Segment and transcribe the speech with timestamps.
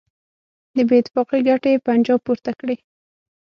[0.75, 2.75] د بېاتفاقۍ ګټه یې پنجاب پورته کړي.